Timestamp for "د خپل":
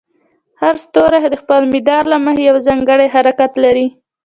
1.31-1.61